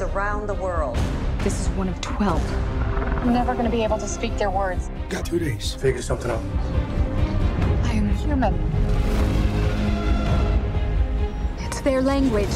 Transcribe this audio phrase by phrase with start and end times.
[0.00, 0.96] have around the world.
[1.38, 2.42] This is one of 12.
[3.22, 4.90] I'm never going to be able to speak their words.
[5.08, 5.74] Got two days.
[5.74, 6.40] Figure something out.
[7.84, 8.54] I am human.
[11.58, 12.48] It's their language.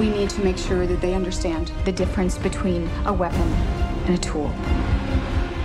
[0.00, 3.52] We need to make sure that they understand the difference between a weapon
[4.06, 4.52] and a tool.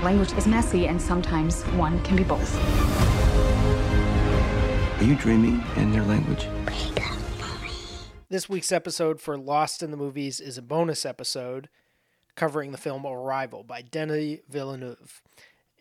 [0.04, 2.56] Language is messy, and sometimes one can be both.
[5.00, 6.48] Are you dreaming in their language?
[8.34, 11.70] This week's episode for Lost in the Movies is a bonus episode
[12.34, 15.22] covering the film Arrival by Denis Villeneuve.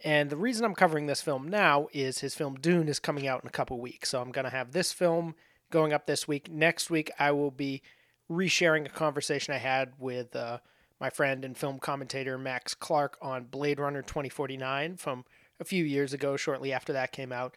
[0.04, 3.40] And the reason I'm covering this film now is his film Dune is coming out
[3.40, 4.10] in a couple weeks.
[4.10, 5.34] So I'm going to have this film
[5.70, 6.50] going up this week.
[6.50, 7.80] Next week, I will be
[8.30, 10.58] resharing a conversation I had with uh,
[11.00, 15.24] my friend and film commentator Max Clark on Blade Runner 2049 from
[15.58, 17.56] a few years ago, shortly after that came out.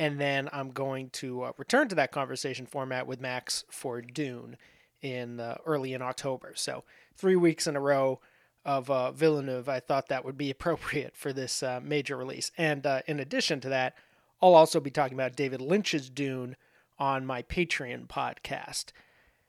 [0.00, 4.56] And then I'm going to uh, return to that conversation format with Max for Dune
[5.02, 6.54] in uh, early in October.
[6.56, 6.84] So
[7.14, 8.18] three weeks in a row
[8.64, 12.50] of uh, Villeneuve, I thought that would be appropriate for this uh, major release.
[12.56, 13.94] And uh, in addition to that,
[14.40, 16.56] I'll also be talking about David Lynch's Dune
[16.98, 18.92] on my Patreon podcast.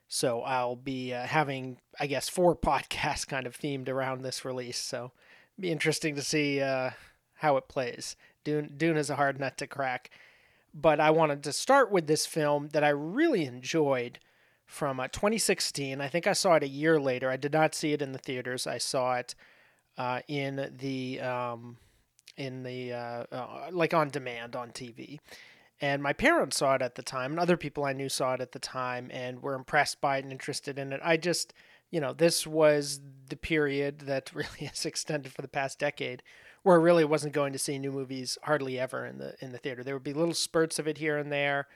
[0.09, 4.79] So I'll be uh, having, I guess, four podcasts kind of themed around this release.
[4.79, 5.13] So
[5.57, 8.17] be interesting to see how it plays.
[8.43, 10.09] Dune, Dune is a hard nut to crack
[10.73, 14.19] but I wanted to start with this film that I really enjoyed
[14.65, 15.99] from uh, 2016.
[15.99, 17.29] I think I saw it a year later.
[17.29, 18.65] I did not see it in the theaters.
[18.67, 19.35] I saw it
[19.97, 21.77] uh, in the um,
[22.37, 25.19] in the uh, uh like on demand on TV.
[25.81, 28.41] And my parents saw it at the time, and other people I knew saw it
[28.41, 31.01] at the time, and were impressed by it and interested in it.
[31.03, 31.53] I just,
[31.89, 36.21] you know, this was the period that really has extended for the past decade
[36.63, 39.57] where I really wasn't going to see new movies hardly ever in the in the
[39.57, 39.83] theater.
[39.83, 41.67] There would be little spurts of it here and there,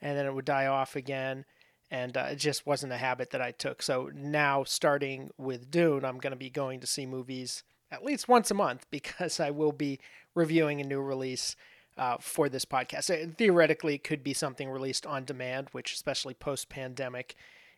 [0.00, 1.44] and then it would die off again.
[1.88, 3.80] And uh, it just wasn't a habit that I took.
[3.80, 8.26] So now, starting with Dune, I'm going to be going to see movies at least
[8.26, 10.00] once a month because I will be
[10.34, 11.54] reviewing a new release
[11.96, 13.10] uh, for this podcast.
[13.10, 17.36] It theoretically, it could be something released on demand, which, especially post pandemic,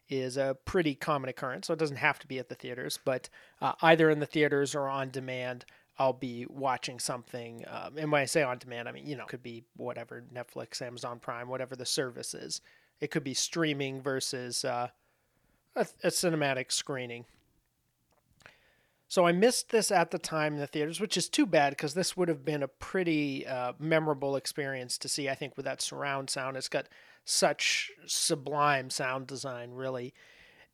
[0.09, 1.67] is a pretty common occurrence.
[1.67, 3.29] So it doesn't have to be at the theaters, but
[3.61, 5.67] uh, either in the theaters or on demand,
[5.99, 7.65] I'll be watching something.
[7.67, 10.23] Um, and when I say on demand, I mean, you know, it could be whatever
[10.33, 12.61] Netflix, Amazon Prime, whatever the service is.
[13.01, 14.89] It could be streaming versus uh,
[15.75, 17.25] a, a, cinematic screening.
[19.09, 21.95] So I missed this at the time in the theaters, which is too bad because
[21.95, 25.29] this would have been a pretty uh, memorable experience to see.
[25.29, 26.89] I think with that surround sound, it's got
[27.25, 30.15] such sublime sound design, really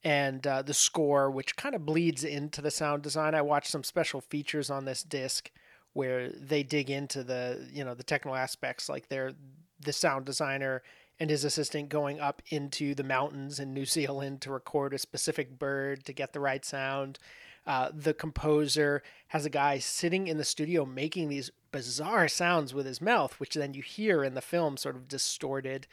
[0.04, 3.34] and uh, the score, which kind of bleeds into the sound design.
[3.34, 5.50] I watched some special features on this disc
[5.94, 9.32] where they dig into the you know the technical aspects, like they're
[9.80, 10.82] the sound designer
[11.20, 15.58] and his assistant going up into the mountains in New Zealand to record a specific
[15.58, 17.18] bird to get the right sound.
[17.66, 22.84] Uh, the composer has a guy sitting in the studio making these bizarre sounds with
[22.84, 25.86] his mouth, which then you hear in the film sort of distorted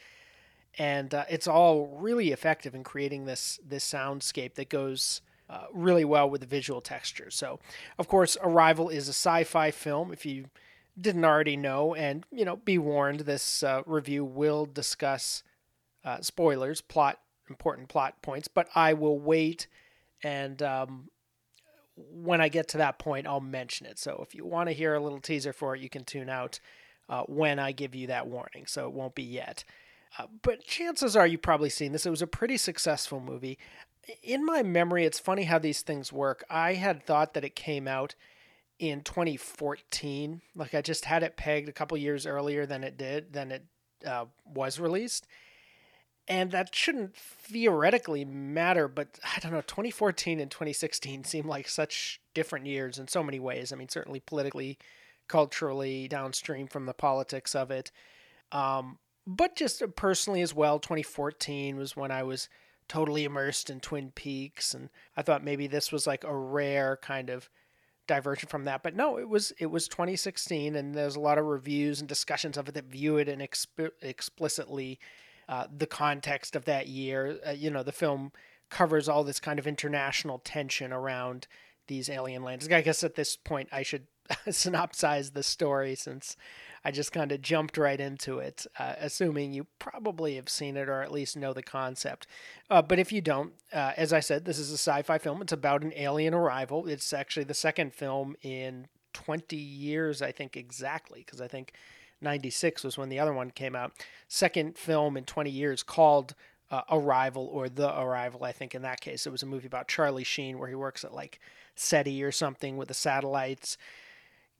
[0.77, 6.05] and uh, it's all really effective in creating this this soundscape that goes uh, really
[6.05, 7.29] well with the visual texture.
[7.29, 7.59] So,
[7.99, 10.13] of course, Arrival is a sci-fi film.
[10.13, 10.45] If you
[10.99, 15.43] didn't already know, and you know, be warned, this uh, review will discuss
[16.05, 19.67] uh, spoilers, plot, important plot points, but I will wait
[20.23, 20.61] and.
[20.61, 21.09] Um,
[21.95, 23.99] when I get to that point, I'll mention it.
[23.99, 26.59] So if you want to hear a little teaser for it, you can tune out
[27.09, 28.65] uh, when I give you that warning.
[28.65, 29.63] So it won't be yet.
[30.17, 32.05] Uh, but chances are you've probably seen this.
[32.05, 33.57] It was a pretty successful movie.
[34.23, 36.43] In my memory, it's funny how these things work.
[36.49, 38.15] I had thought that it came out
[38.79, 40.41] in 2014.
[40.55, 43.65] Like I just had it pegged a couple years earlier than it did, than it
[44.05, 45.27] uh, was released.
[46.27, 49.61] And that shouldn't theoretically matter, but I don't know.
[49.61, 53.71] 2014 and 2016 seem like such different years in so many ways.
[53.71, 54.77] I mean, certainly politically,
[55.27, 57.91] culturally, downstream from the politics of it.
[58.51, 62.49] Um, but just personally as well, 2014 was when I was
[62.87, 67.29] totally immersed in Twin Peaks, and I thought maybe this was like a rare kind
[67.29, 67.49] of
[68.07, 68.83] diversion from that.
[68.83, 72.57] But no, it was it was 2016, and there's a lot of reviews and discussions
[72.57, 74.99] of it that view it in exp- explicitly
[75.47, 77.39] uh, the context of that year.
[77.47, 78.31] Uh, you know, the film
[78.69, 81.47] covers all this kind of international tension around
[81.87, 82.67] these alien lands.
[82.69, 84.07] I guess at this point I should
[84.47, 86.35] synopsize the story since
[86.83, 90.89] I just kind of jumped right into it, uh, assuming you probably have seen it
[90.89, 92.25] or at least know the concept.
[92.69, 95.41] Uh, but if you don't, uh, as I said, this is a sci fi film.
[95.41, 96.87] It's about an alien arrival.
[96.87, 101.73] It's actually the second film in 20 years, I think, exactly, because I think
[102.21, 103.91] 96 was when the other one came out.
[104.27, 106.33] Second film in 20 years called
[106.71, 109.27] uh, Arrival or The Arrival, I think in that case.
[109.27, 111.39] It was a movie about Charlie Sheen where he works at like
[111.75, 113.77] SETI or something with the satellites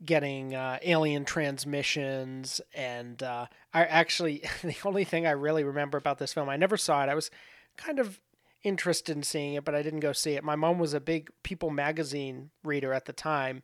[0.03, 6.17] getting uh, alien transmissions and uh, i actually the only thing i really remember about
[6.17, 7.09] this film i never saw it.
[7.09, 7.29] I was
[7.77, 8.19] kind of
[8.63, 10.43] interested in seeing it but i didn't go see it.
[10.43, 13.63] My mom was a big people magazine reader at the time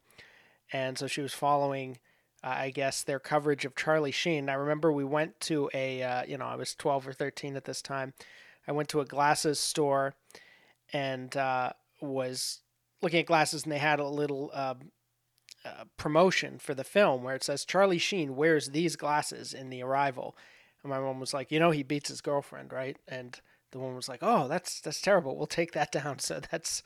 [0.72, 1.98] and so she was following
[2.44, 4.50] uh, i guess their coverage of charlie sheen.
[4.50, 7.66] I remember we went to a uh, you know i was 12 or 13 at
[7.66, 8.14] this time.
[8.68, 10.14] I went to a glasses store
[10.92, 12.62] and uh, was
[13.02, 14.92] looking at glasses and they had a little um,
[15.66, 19.84] uh, promotion for the film where it says Charlie Sheen wears these glasses in The
[19.84, 20.36] Arrival,
[20.84, 22.98] and my mom was like, you know, he beats his girlfriend, right?
[23.08, 23.40] And
[23.72, 25.36] the woman was like, oh, that's that's terrible.
[25.36, 26.20] We'll take that down.
[26.28, 26.84] So that's,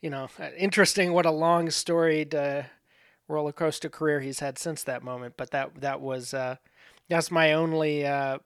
[0.00, 1.12] you know, uh, interesting.
[1.12, 2.64] What a long storied uh,
[3.28, 5.34] roller coaster career he's had since that moment.
[5.36, 6.56] But that that was uh,
[7.08, 8.38] that's my only uh,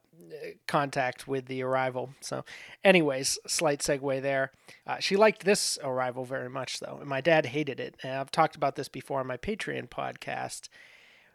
[0.67, 2.11] contact with the arrival.
[2.21, 2.45] So,
[2.85, 4.53] anyways, slight segue there.
[4.87, 7.97] Uh, she liked this arrival very much, though, and my dad hated it.
[8.03, 10.69] And I've talked about this before on my Patreon podcast.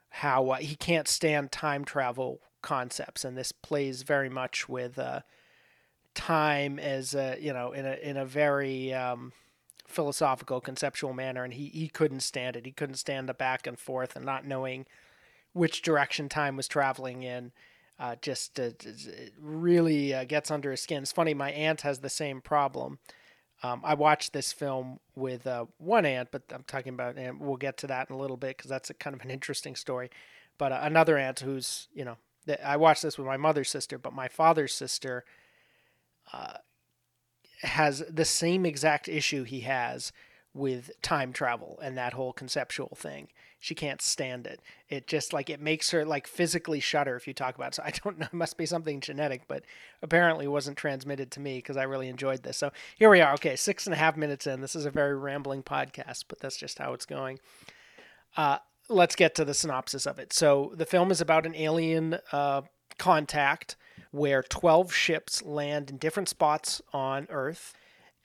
[0.10, 5.22] How uh, he can't stand time travel concepts, and this plays very much with uh,
[6.14, 9.34] time as a, you know in a in a very um,
[9.88, 12.66] philosophical, conceptual manner, and he he couldn't stand it.
[12.66, 14.86] He couldn't stand the back and forth and not knowing
[15.54, 17.52] which direction time was traveling in
[18.04, 18.72] uh, just uh,
[19.40, 21.04] really uh, gets under his skin.
[21.04, 23.00] It's funny, my aunt has the same problem.
[23.64, 27.56] Um, I watched this film with uh, one aunt, but I'm talking about, and we'll
[27.56, 30.10] get to that in a little bit because that's a kind of an interesting story.
[30.58, 32.18] But uh, another aunt who's, you know,
[32.62, 35.24] I watched this with my mother's sister, but my father's sister
[36.34, 36.58] uh,
[37.62, 40.12] has the same exact issue he has
[40.54, 43.30] with time travel and that whole conceptual thing.
[43.64, 44.60] She can't stand it.
[44.90, 47.76] It just like it makes her like physically shudder if you talk about it.
[47.76, 49.64] So I don't know, it must be something genetic, but
[50.02, 52.58] apparently wasn't transmitted to me because I really enjoyed this.
[52.58, 53.32] So here we are.
[53.36, 54.60] Okay, six and a half minutes in.
[54.60, 57.40] This is a very rambling podcast, but that's just how it's going.
[58.36, 58.58] Uh,
[58.90, 60.34] let's get to the synopsis of it.
[60.34, 62.64] So the film is about an alien uh,
[62.98, 63.78] contact
[64.12, 67.74] where 12 ships land in different spots on Earth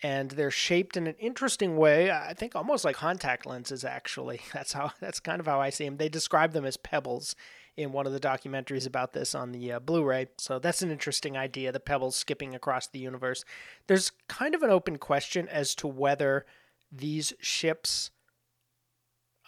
[0.02, 2.10] and they're shaped in an interesting way.
[2.10, 3.84] I think almost like contact lenses.
[3.84, 5.96] Actually, that's how that's kind of how I see them.
[5.96, 7.34] They describe them as pebbles
[7.76, 10.26] in one of the documentaries about this on the uh, Blu-ray.
[10.36, 11.70] So that's an interesting idea.
[11.70, 13.44] The pebbles skipping across the universe.
[13.86, 16.44] There's kind of an open question as to whether
[16.90, 18.10] these ships.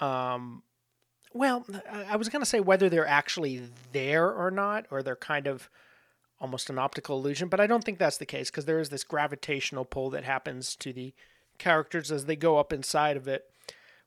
[0.00, 0.62] Um,
[1.32, 3.62] well, I was going to say whether they're actually
[3.92, 5.68] there or not, or they're kind of
[6.40, 9.04] almost an optical illusion, but I don't think that's the case because there is this
[9.04, 11.12] gravitational pull that happens to the
[11.58, 13.44] characters as they go up inside of it,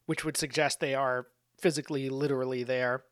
[0.06, 1.28] which would suggest they are
[1.60, 3.04] physically, literally there.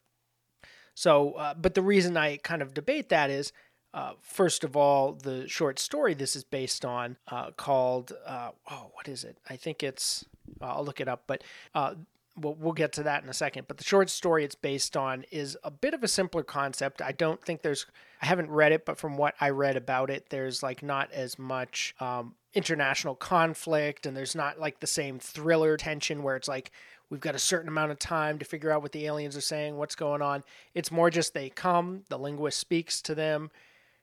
[0.96, 3.54] So, uh, but the reason I kind of debate that is,
[3.94, 8.92] uh, first of all, the short story this is based on, uh, called, uh, oh,
[8.94, 9.38] what is it?
[9.50, 10.26] I think it's,
[10.60, 11.44] I'll look it up, but
[11.76, 11.96] uh,
[12.36, 13.68] we'll, we'll get to that in a second.
[13.68, 17.02] But the short story it's based on is a bit of a simpler concept.
[17.02, 17.86] I don't think there's,
[18.22, 21.38] I haven't read it, but from what I read about it, there's like not as
[21.38, 26.72] much um, international conflict and there's not like the same thriller tension where it's like,
[27.10, 29.78] we've got a certain amount of time to figure out what the aliens are saying,
[29.78, 30.44] what's going on.
[30.74, 33.52] It's more just they come, the linguist speaks to them.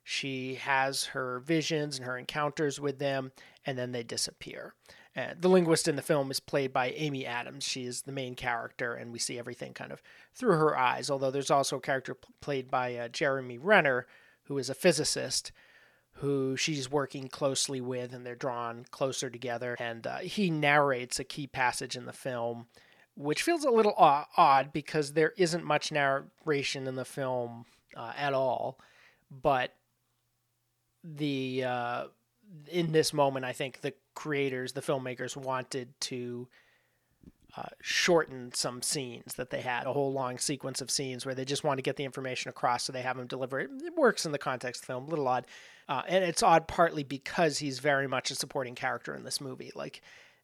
[0.04, 3.32] She has her visions and her encounters with them,
[3.66, 4.75] and then they disappear.
[5.18, 7.64] Uh, the linguist in the film is played by Amy Adams.
[7.64, 10.00] She is the main character, and we see everything kind of
[10.32, 11.10] through her eyes.
[11.10, 14.06] Although there's also a character p- played by uh, Jeremy Renner,
[14.44, 15.50] who is a physicist
[16.12, 19.76] who she's working closely with, and they're drawn closer together.
[19.78, 22.66] And uh, he narrates a key passage in the film,
[23.16, 27.64] which feels a little odd because there isn't much narration in the film
[27.96, 28.78] uh, at all.
[29.30, 29.75] But
[31.04, 32.04] the uh,
[32.71, 36.49] in this moment, I think the creators, the filmmakers, wanted to
[37.57, 41.45] uh, shorten some scenes that they had, a whole long sequence of scenes where they
[41.45, 43.71] just want to get the information across, so they have him deliver it.
[43.85, 45.47] It works in the context of the film, a little odd.
[45.88, 49.73] Uh, and it's odd partly because he's very much a supporting character in this movie.
[49.75, 50.02] Like,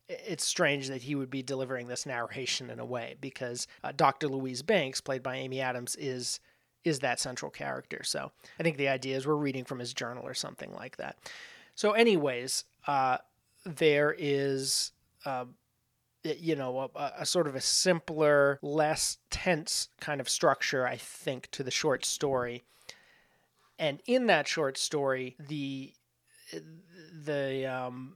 [0.09, 4.29] it's strange that he would be delivering this narration in a way because uh, Dr.
[4.29, 6.41] Louise Banks, played by Amy Adams, is
[6.85, 8.03] is that central character.
[8.03, 8.31] So
[8.61, 11.17] I think the idea is we're reading from his journal or something like that.
[11.75, 13.19] So, anyways, uh,
[13.65, 14.93] there is
[15.25, 15.47] uh,
[16.25, 21.51] you know, a, a, sort of a simpler, less tense kind of structure, I think,
[21.53, 22.65] to the short story.
[23.79, 25.93] And in that short story, the
[27.25, 28.15] the um,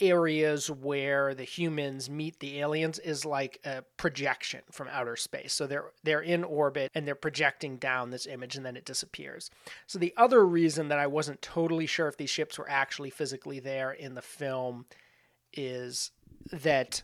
[0.00, 5.52] areas where the humans meet the aliens is like a projection from outer space.
[5.52, 9.50] So they're they're in orbit and they're projecting down this image and then it disappears.
[9.86, 13.60] So the other reason that I wasn't totally sure if these ships were actually physically
[13.60, 14.86] there in the film
[15.52, 16.10] is
[16.50, 17.02] that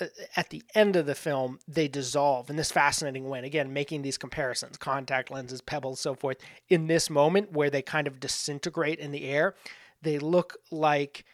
[0.00, 3.72] uh, at the end of the film they dissolve in this fascinating way and again
[3.72, 6.38] making these comparisons contact lenses pebbles so forth
[6.68, 9.54] in this moment where they kind of disintegrate in the air
[10.02, 11.24] they look like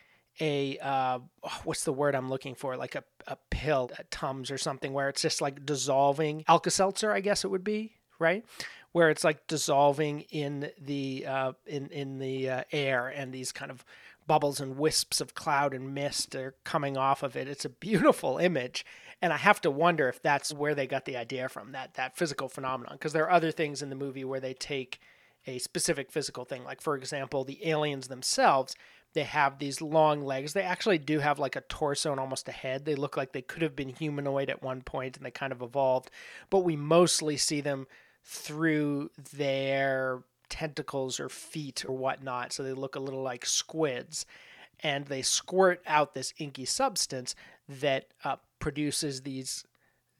[0.40, 1.18] a uh,
[1.64, 2.76] what's the word I'm looking for?
[2.76, 7.12] Like a, a pill, a Tums or something, where it's just like dissolving Alka Seltzer,
[7.12, 8.44] I guess it would be, right?
[8.92, 13.70] Where it's like dissolving in the uh, in in the uh, air, and these kind
[13.70, 13.84] of
[14.26, 17.48] bubbles and wisps of cloud and mist are coming off of it.
[17.48, 18.84] It's a beautiful image,
[19.20, 22.16] and I have to wonder if that's where they got the idea from that that
[22.16, 22.94] physical phenomenon.
[22.94, 25.00] Because there are other things in the movie where they take
[25.46, 28.74] a specific physical thing, like for example, the aliens themselves
[29.14, 30.52] they have these long legs.
[30.52, 32.84] They actually do have like a torso and almost a head.
[32.84, 35.62] They look like they could have been humanoid at one point and they kind of
[35.62, 36.10] evolved,
[36.50, 37.86] but we mostly see them
[38.24, 42.52] through their tentacles or feet or whatnot.
[42.52, 44.26] So they look a little like squids.
[44.80, 47.34] And they squirt out this inky substance
[47.68, 49.64] that uh, produces these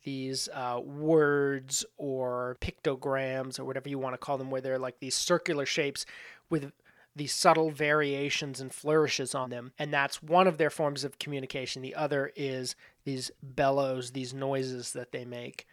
[0.05, 4.99] these uh, words or pictograms or whatever you want to call them, where they're like
[5.01, 6.07] these circular shapes
[6.51, 6.73] with
[7.19, 9.73] these subtle variations and flourishes on them.
[9.79, 11.83] And that's one of their forms of communication.
[11.83, 15.67] The other is these bellows, these noises that they make.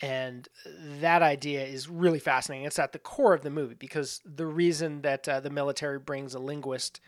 [0.00, 0.48] And
[1.00, 2.66] that idea is really fascinating.
[2.66, 6.34] It's at the core of the movie because the reason that uh, the military brings
[6.34, 7.00] a linguist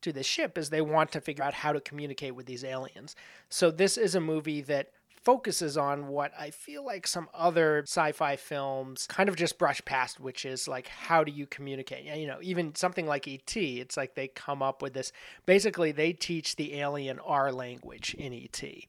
[0.00, 3.16] to the ship is they want to figure out how to communicate with these aliens.
[3.48, 4.90] So this is a movie that
[5.22, 9.84] focuses on what I feel like some other sci fi films kind of just brush
[9.84, 12.04] past, which is like, how do you communicate?
[12.04, 15.12] You know, even something like E.T., it's like they come up with this.
[15.46, 18.88] Basically, they teach the alien our language in E.T.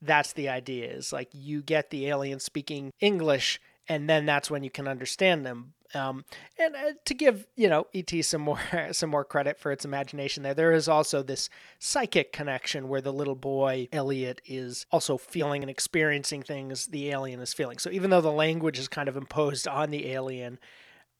[0.00, 4.62] That's the idea is like you get the alien speaking English and then that's when
[4.62, 5.72] you can understand them.
[5.94, 6.24] Um,
[6.58, 8.60] and uh, to give you know ET some more
[8.92, 13.12] some more credit for its imagination, there there is also this psychic connection where the
[13.12, 17.78] little boy Elliot is also feeling and experiencing things the alien is feeling.
[17.78, 20.58] So even though the language is kind of imposed on the alien,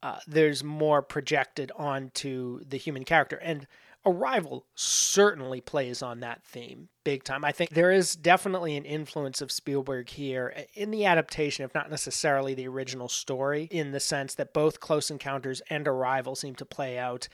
[0.03, 3.67] uh, there's more projected onto the human character and
[4.09, 7.45] Arrival certainly plays on that theme big time.
[7.45, 11.91] I think there is definitely an influence of Spielberg here in the adaptation, if not
[11.91, 16.65] necessarily the original story, in the sense that both Close Encounters and Arrival seem to
[16.65, 17.29] play out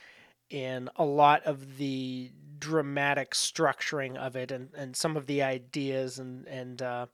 [0.49, 6.19] in a lot of the dramatic structuring of it and, and some of the ideas
[6.19, 7.05] and, and uh,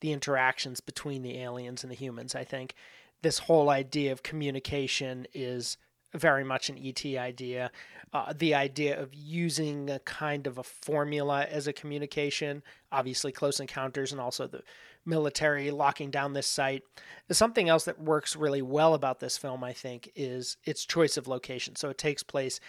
[0.00, 2.34] the interactions between the aliens and the humans.
[2.34, 2.74] I think
[3.22, 5.78] this whole idea of communication is
[6.14, 7.70] very much an ET idea.
[8.12, 13.58] Uh, the idea of using a kind of a formula as a communication, obviously close
[13.58, 14.62] encounters, and also the
[15.04, 16.82] military locking down this site.
[17.30, 21.28] Something else that works really well about this film, I think, is its choice of
[21.28, 21.76] location.
[21.76, 22.60] So it takes place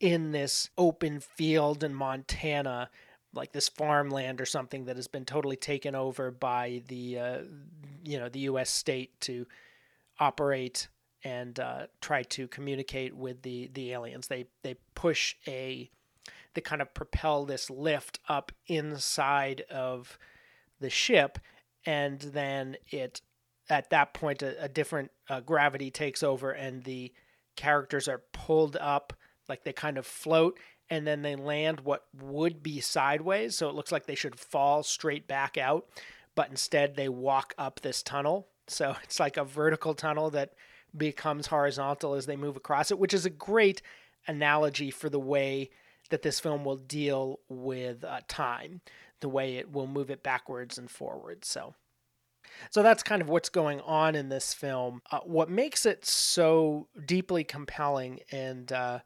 [0.00, 2.90] in this open field in Montana,
[3.32, 7.38] like this farmland or something that has been totally taken over by the, uh,
[8.02, 8.70] you know, the U.S.
[8.70, 9.46] state to
[10.18, 10.88] operate
[11.26, 14.28] and uh, try to communicate with the the aliens.
[14.28, 15.90] They they push a
[16.54, 20.18] they kind of propel this lift up inside of
[20.78, 21.40] the ship,
[21.84, 23.22] and then it
[23.68, 27.12] at that point a, a different uh, gravity takes over, and the
[27.56, 29.12] characters are pulled up
[29.48, 30.58] like they kind of float
[30.90, 34.82] and then they land what would be sideways so it looks like they should fall
[34.82, 35.86] straight back out
[36.34, 40.52] but instead they walk up this tunnel so it's like a vertical tunnel that
[40.96, 43.82] becomes horizontal as they move across it, which is a great
[44.26, 45.70] analogy for the way
[46.10, 48.80] that this film will deal with uh, time,
[49.20, 51.48] the way it will move it backwards and forwards.
[51.48, 51.74] So,
[52.70, 55.02] so that's kind of what's going on in this film.
[55.10, 59.00] Uh, what makes it so deeply compelling, and uh,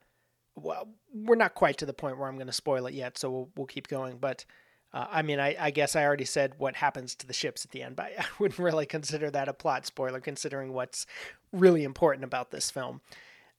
[0.57, 3.31] well, we're not quite to the point where I'm going to spoil it yet, so
[3.31, 4.19] we'll, we'll keep going.
[4.19, 4.45] But
[4.93, 7.71] uh, I mean, I, I, guess I already said what happens to the ships at
[7.71, 11.07] the end, but I wouldn't really consider that a plot spoiler, considering what's
[11.53, 13.01] really important about this film.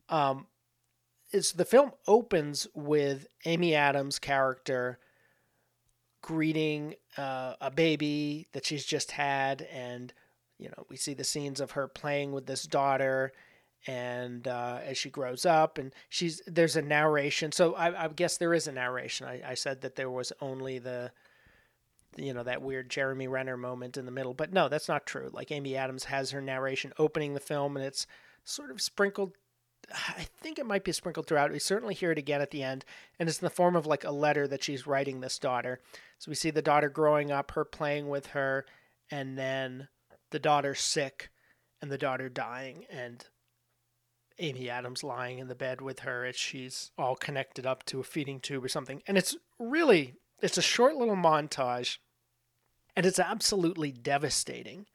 [0.10, 0.48] Um,
[1.32, 5.00] is the film opens with Amy Adams' character
[6.22, 10.14] greeting uh, a baby that she's just had, and
[10.62, 13.34] you know we see the scenes of her playing with this daughter
[13.88, 18.38] and uh, as she grows up and she's there's a narration so i, I guess
[18.38, 21.12] there is a narration I, I, said that there was only the
[22.18, 24.34] you know that weird Jeremy Renner moment in the middle.
[24.34, 25.30] But no, that's not true.
[25.32, 28.08] Like Amy Adams has her narration opening the film, and it's
[28.44, 29.34] sort of sprinkled.
[29.94, 31.52] I think it might be sprinkled throughout.
[31.52, 32.86] We certainly hear it again at the end,
[33.20, 35.80] and it's in the form of like a letter that she's writing this daughter.
[36.20, 38.66] So we see the daughter growing up, her playing with her,
[39.10, 39.88] and then
[40.30, 41.30] the daughter sick,
[41.82, 43.26] and the daughter dying, and
[44.38, 48.04] Amy Adams lying in the bed with her as she's all connected up to a
[48.04, 49.02] feeding tube or something.
[49.08, 51.98] And it's really it's a short little montage,
[52.96, 54.86] and it's absolutely devastating.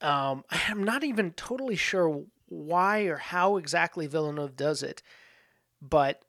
[0.00, 5.02] Um, I'm not even totally sure why or how exactly Villeneuve does it,
[5.82, 6.22] but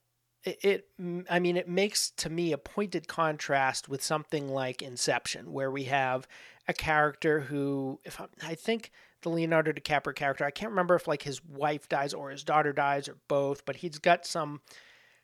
[0.44, 5.51] it, it, I mean, it makes to me a pointed contrast with something like Inception,
[5.51, 6.28] where we have
[6.68, 11.08] a character who, if I, I think the Leonardo DiCaprio character, I can't remember if
[11.08, 14.62] like his wife dies or his daughter dies or both, but he's got some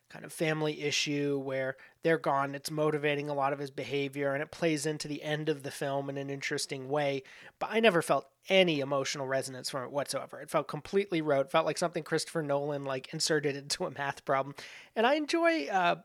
[0.10, 2.54] kind of family issue where they're gone.
[2.54, 5.72] It's motivating a lot of his behavior and it plays into the end of the
[5.72, 7.24] film in an interesting way.
[7.58, 10.40] But I never felt any emotional resonance from it whatsoever.
[10.40, 11.50] It felt completely rote.
[11.50, 14.54] Felt like something Christopher Nolan like inserted into a math problem.
[14.96, 15.96] And I enjoy uh,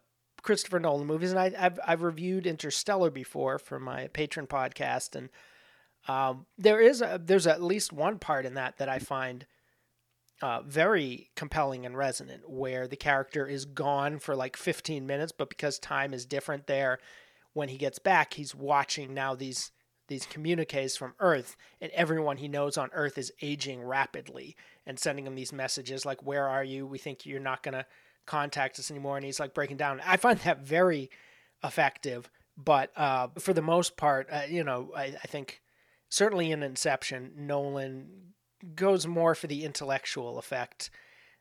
[0.40, 5.28] Christopher Nolan movies, and I, have I've reviewed Interstellar before for my Patreon podcast, and
[6.09, 9.45] um, there is a, there's at least one part in that that I find
[10.43, 15.51] uh, very compelling and resonant, where the character is gone for like 15 minutes, but
[15.51, 16.99] because time is different there,
[17.53, 19.73] when he gets back, he's watching now these
[20.09, 25.25] these communiques from Earth, and everyone he knows on Earth is aging rapidly and sending
[25.25, 26.85] him these messages like, "Where are you?
[26.85, 27.87] We think you're not gonna
[28.27, 30.01] contact us anymore." And he's like breaking down.
[30.05, 31.11] I find that very
[31.63, 35.63] effective, but uh, for the most part, uh, you know, I, I think
[36.09, 38.35] certainly in Inception, Nolan
[38.75, 40.90] goes more for the intellectual effect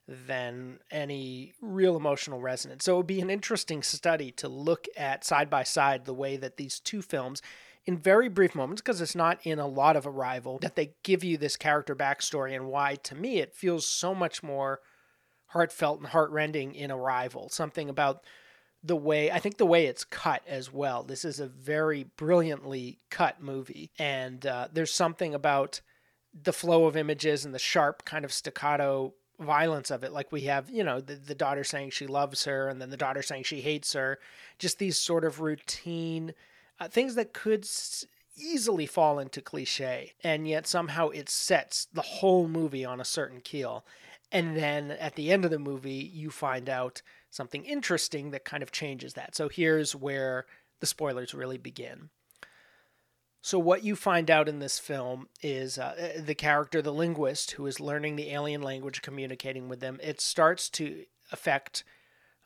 [0.07, 2.85] than any real emotional resonance.
[2.85, 6.35] So it would be an interesting study to look at side by side the way
[6.37, 7.41] that these two films,
[7.85, 11.23] in very brief moments, because it's not in a lot of Arrival, that they give
[11.23, 14.79] you this character backstory and why, to me, it feels so much more
[15.47, 17.49] heartfelt and heartrending in Arrival.
[17.49, 18.23] Something about
[18.83, 21.03] the way I think the way it's cut as well.
[21.03, 25.81] This is a very brilliantly cut movie, and uh, there's something about
[26.33, 30.11] the flow of images and the sharp kind of staccato violence of it.
[30.11, 32.97] Like we have you know the, the daughter saying she loves her and then the
[32.97, 34.19] daughter saying she hates her.
[34.57, 36.33] Just these sort of routine
[36.79, 42.01] uh, things that could s- easily fall into cliche and yet somehow it sets the
[42.01, 43.85] whole movie on a certain keel.
[44.31, 48.63] And then at the end of the movie you find out something interesting that kind
[48.63, 49.35] of changes that.
[49.35, 50.45] So here's where
[50.79, 52.09] the spoilers really begin
[53.41, 57.65] so, what you find out in this film is uh, the character, the linguist, who
[57.67, 59.97] is learning the alien language, communicating with them.
[60.03, 61.85] It starts to affect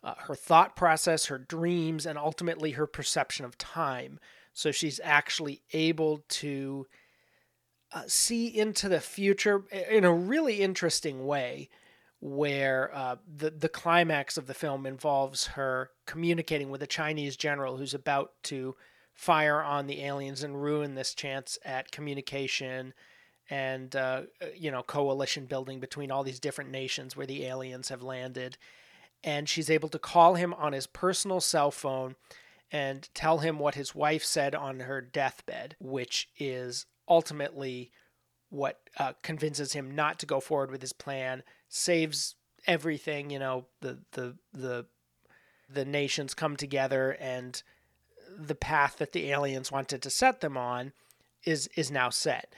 [0.04, 4.20] uh, her thought process, her dreams, and ultimately her perception of time.
[4.52, 6.86] So, she's actually able to
[7.92, 11.70] uh, see into the future in a really interesting way.
[12.20, 17.76] Where uh, the the climax of the film involves her communicating with a Chinese general
[17.76, 18.76] who's about to
[19.14, 22.92] fire on the aliens and ruin this chance at communication
[23.50, 24.22] and uh,
[24.56, 28.56] you know coalition building between all these different nations where the aliens have landed.
[29.22, 32.16] And she's able to call him on his personal cell phone
[32.70, 37.90] and tell him what his wife said on her deathbed which is ultimately
[38.50, 42.34] what uh, convinces him not to go forward with his plan saves
[42.66, 44.86] everything you know the the the
[45.68, 47.62] the nations come together and
[48.38, 50.92] the path that the aliens wanted to set them on
[51.44, 52.54] is is now set.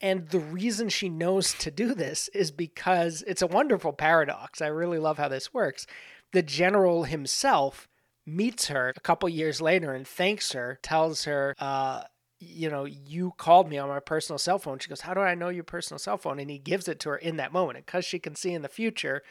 [0.00, 4.60] And the reason she knows to do this is because it's a wonderful paradox.
[4.60, 5.86] I really love how this works.
[6.32, 7.88] The general himself
[8.26, 12.02] meets her a couple years later and thanks her, tells her, uh,
[12.38, 14.78] you know, you called me on my personal cell phone.
[14.78, 16.38] She goes, How do I know your personal cell phone?
[16.38, 17.86] And he gives it to her in that moment.
[17.86, 19.22] Because she can see in the future,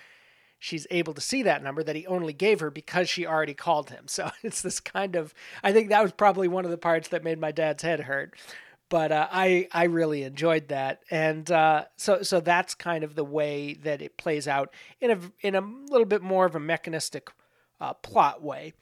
[0.63, 3.89] she's able to see that number that he only gave her because she already called
[3.89, 4.07] him.
[4.07, 7.23] So it's this kind of I think that was probably one of the parts that
[7.23, 8.35] made my dad's head hurt.
[8.89, 13.23] But uh, I I really enjoyed that, and uh, so so that's kind of the
[13.23, 17.29] way that it plays out in a in a little bit more of a mechanistic
[17.81, 18.73] uh, plot way.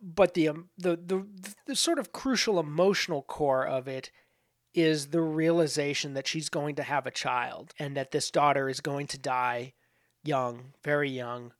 [0.00, 1.26] But the, um, the the
[1.66, 4.10] the sort of crucial emotional core of it
[4.74, 8.80] is the realization that she's going to have a child and that this daughter is
[8.80, 9.72] going to die
[10.24, 11.52] young, very young,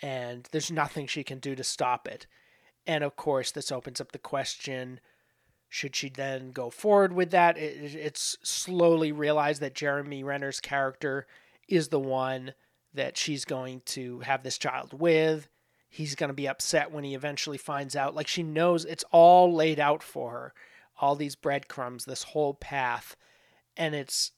[0.00, 2.26] and there's nothing she can do to stop it.
[2.86, 5.00] And of course, this opens up the question
[5.68, 7.58] should she then go forward with that?
[7.58, 11.26] It, it's slowly realized that Jeremy Renner's character
[11.68, 12.54] is the one
[12.94, 15.48] that she's going to have this child with.
[15.88, 18.14] he's going to be upset when he eventually finds out.
[18.14, 20.54] Like she knows it's all laid out for her,
[21.00, 23.16] all these breadcrumbs, this whole path,
[23.76, 24.32] and it's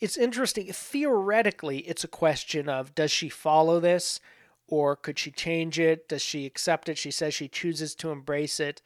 [0.00, 0.72] it's interesting.
[0.72, 4.20] Theoretically, it's a question of does she follow this
[4.66, 6.08] or could she change it?
[6.08, 6.98] Does she accept it?
[6.98, 8.82] She says she chooses to embrace it.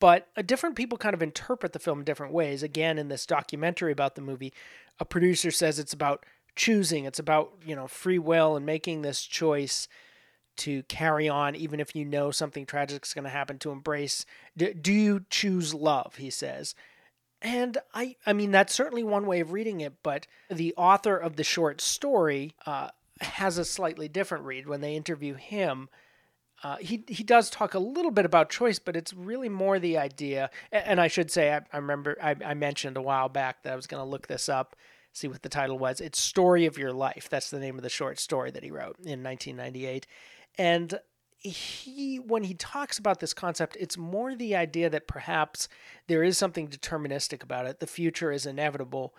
[0.00, 2.62] But different people kind of interpret the film in different ways.
[2.62, 4.52] Again, in this documentary about the movie,
[4.98, 6.24] a producer says it's about
[6.56, 9.88] choosing, it's about, you know, free will and making this choice
[10.56, 14.24] to carry on even if you know something tragic is going to happen to embrace
[14.56, 16.74] do, do you choose love he says
[17.44, 21.36] and I, I mean, that's certainly one way of reading it, but the author of
[21.36, 22.88] the short story uh,
[23.20, 24.66] has a slightly different read.
[24.66, 25.90] When they interview him,
[26.62, 29.98] uh, he he does talk a little bit about choice, but it's really more the
[29.98, 30.48] idea.
[30.72, 33.76] And I should say, I, I remember I, I, mentioned a while back that I
[33.76, 34.74] was going to look this up,
[35.12, 36.00] see what the title was.
[36.00, 38.96] It's "Story of Your Life." That's the name of the short story that he wrote
[39.00, 40.06] in 1998,
[40.56, 40.98] and
[41.44, 45.68] he when he talks about this concept it's more the idea that perhaps
[46.08, 47.80] there is something deterministic about it.
[47.80, 49.14] The future is inevitable.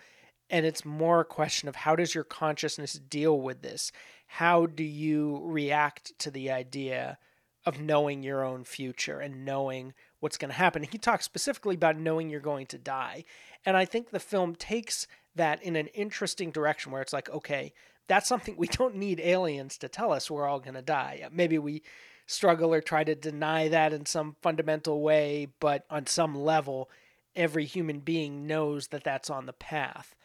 [0.49, 3.91] And it's more a question of how does your consciousness deal with this?
[4.27, 7.17] How do you react to the idea
[7.65, 10.83] of knowing your own future and knowing what's going to happen?
[10.83, 13.23] He talks specifically about knowing you're going to die.
[13.65, 17.73] And i think the film takes that in an interesting direction where it's like okay
[18.07, 21.27] that's something we don't need aliens to tell us we're all going to die.
[21.31, 21.81] Maybe we
[22.25, 26.89] struggle or try to deny that in some fundamental way, but on some level,
[27.35, 30.15] every human being knows that that's on the path.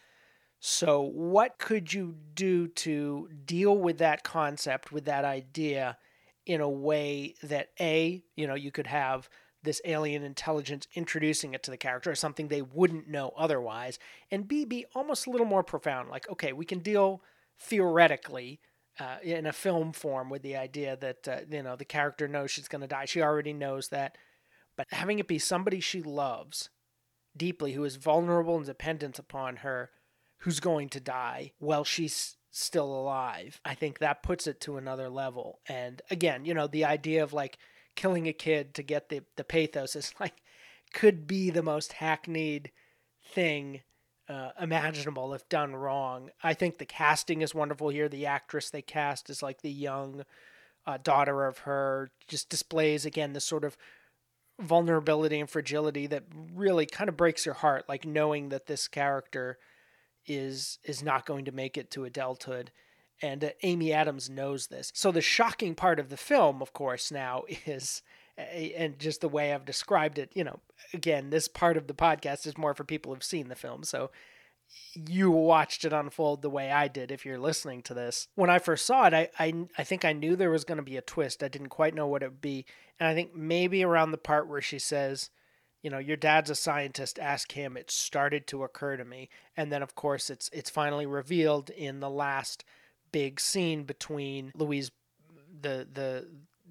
[0.60, 5.96] So, what could you do to deal with that concept, with that idea,
[6.44, 9.28] in a way that A, you know, you could have
[9.62, 13.98] this alien intelligence introducing it to the character, or something they wouldn't know otherwise,
[14.30, 16.10] and B, be almost a little more profound.
[16.10, 17.22] Like, okay, we can deal
[17.58, 18.60] theoretically
[19.00, 22.50] uh, in a film form with the idea that uh, you know the character knows
[22.50, 23.06] she's going to die.
[23.06, 24.16] She already knows that,
[24.76, 26.68] but having it be somebody she loves
[27.36, 29.90] deeply, who is vulnerable and dependent upon her,
[30.38, 35.08] who's going to die while she's still alive, I think that puts it to another
[35.08, 35.60] level.
[35.68, 37.58] And again, you know, the idea of like
[37.96, 40.34] killing a kid to get the the pathos is like
[40.92, 42.70] could be the most hackneyed
[43.24, 43.80] thing
[44.30, 46.30] uh, imaginable if done wrong.
[46.42, 48.08] I think the casting is wonderful here.
[48.08, 50.22] The actress they cast is like the young
[50.86, 53.76] uh, daughter of her, just displays again this sort of
[54.60, 59.58] vulnerability and fragility that really kind of breaks your heart, like knowing that this character
[60.26, 62.70] is is not going to make it to adulthood.
[63.22, 64.92] And uh, Amy Adams knows this.
[64.94, 68.02] So the shocking part of the film, of course, now is
[68.76, 70.60] and just the way I've described it, you know,
[70.92, 73.84] again, this part of the podcast is more for people who've seen the film.
[73.84, 74.10] So
[74.94, 78.28] you watched it unfold the way I did if you're listening to this.
[78.34, 80.82] When I first saw it, I I, I think I knew there was going to
[80.82, 81.42] be a twist.
[81.42, 82.66] I didn't quite know what it would be.
[82.98, 85.30] And I think maybe around the part where she says,
[85.82, 89.28] you know, your dad's a scientist, ask him, it started to occur to me.
[89.56, 92.64] And then of course it's it's finally revealed in the last
[93.12, 94.90] big scene between Louise
[95.62, 96.26] the the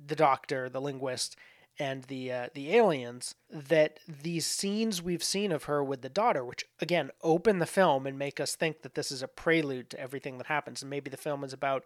[0.08, 1.36] the doctor, the linguist,
[1.79, 6.43] and the uh, the aliens that these scenes we've seen of her with the daughter,
[6.43, 9.99] which again open the film and make us think that this is a prelude to
[9.99, 11.83] everything that happens, and maybe the film is about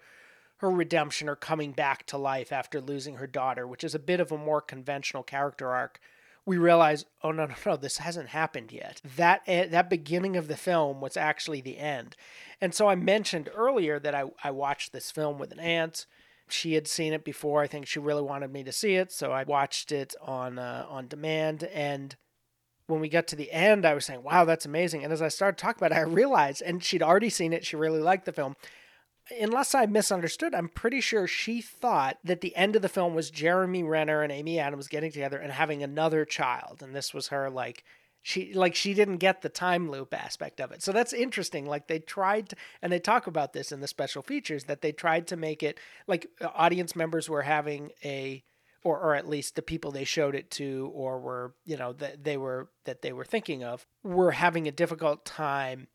[0.57, 4.19] her redemption or coming back to life after losing her daughter, which is a bit
[4.19, 5.99] of a more conventional character arc.
[6.45, 9.01] We realize, oh no, no, no, this hasn't happened yet.
[9.15, 12.15] That eh, that beginning of the film was actually the end,
[12.59, 16.07] and so I mentioned earlier that I I watched this film with an aunt
[16.49, 17.61] she had seen it before.
[17.61, 20.85] I think she really wanted me to see it, so I watched it on uh,
[20.89, 21.63] on demand.
[21.63, 22.15] And
[22.87, 25.29] when we got to the end, I was saying, "Wow, that's amazing!" And as I
[25.29, 27.65] started talking about it, I realized, and she'd already seen it.
[27.65, 28.55] She really liked the film.
[29.39, 33.31] Unless I misunderstood, I'm pretty sure she thought that the end of the film was
[33.31, 37.49] Jeremy Renner and Amy Adams getting together and having another child, and this was her
[37.49, 37.85] like
[38.23, 40.81] she like she didn't get the time loop aspect of it.
[40.81, 44.23] So that's interesting like they tried to, and they talk about this in the special
[44.23, 48.41] features that they tried to make it like uh, audience members were having a
[48.81, 52.23] or or at least the people they showed it to or were you know that
[52.23, 55.87] they were that they were thinking of were having a difficult time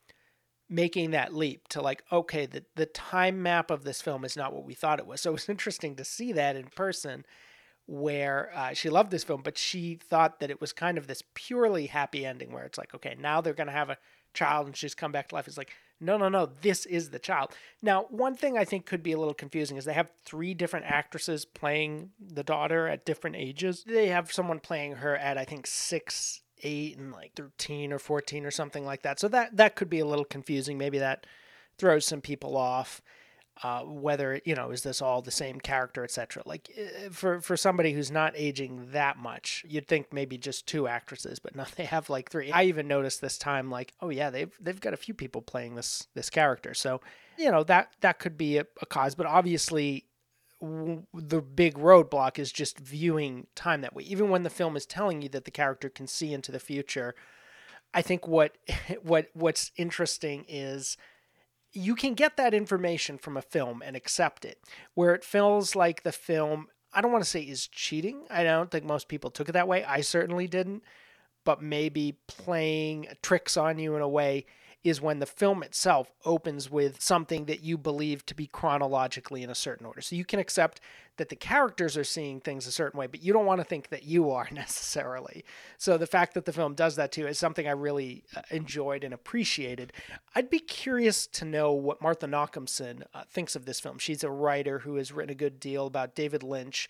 [0.69, 4.53] making that leap to like okay the the time map of this film is not
[4.53, 5.23] what we thought it was.
[5.23, 7.25] So it was interesting to see that in person
[7.89, 11.23] where uh, she loved this film, but she thought that it was kind of this
[11.35, 13.97] purely happy ending where it's like, okay, now they're going to have a
[14.35, 15.49] child and she's come back to life.
[15.49, 17.55] It's like, no, no, no, this is the child.
[17.81, 20.85] Now, one thing I think could be a little confusing is they have three different
[20.85, 23.85] actresses playing the daughter at different ages.
[23.85, 28.45] They have someone playing her at, I think, six, eight, and like 13 or 14
[28.45, 29.19] or something like that.
[29.19, 30.77] So that, that could be a little confusing.
[30.77, 31.27] Maybe that
[31.79, 33.01] throws some people off.
[33.63, 36.43] Uh, whether you know is this all the same character, etc.
[36.47, 40.87] Like uh, for for somebody who's not aging that much, you'd think maybe just two
[40.87, 42.53] actresses, but no, they have like three.
[42.53, 45.75] I even noticed this time, like, oh yeah, they've they've got a few people playing
[45.75, 47.01] this this character, so
[47.37, 50.05] you know that that could be a, a cause, but obviously
[50.61, 54.03] the big roadblock is just viewing time that way.
[54.05, 57.15] Even when the film is telling you that the character can see into the future,
[57.95, 58.57] I think what
[59.03, 60.97] what what's interesting is
[61.73, 64.61] you can get that information from a film and accept it.
[64.95, 68.23] Where it feels like the film, I don't want to say is cheating.
[68.31, 69.85] I don't think most people took it that way.
[69.85, 70.83] I certainly didn't.
[71.45, 74.47] But maybe playing tricks on you in a way
[74.85, 79.51] is when the film itself opens with something that you believe to be chronologically in
[79.51, 80.01] a certain order.
[80.01, 80.81] So you can accept
[81.17, 83.89] that the characters are seeing things a certain way, but you don't want to think
[83.89, 85.45] that you are necessarily.
[85.77, 89.03] So the fact that the film does that too is something I really uh, enjoyed
[89.03, 89.93] and appreciated.
[90.35, 93.99] I'd be curious to know what Martha Nochimson uh, thinks of this film.
[93.99, 96.89] She's a writer who has written a good deal about David Lynch.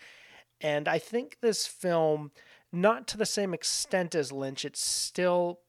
[0.61, 2.33] And I think this film,
[2.70, 5.61] not to the same extent as Lynch, it's still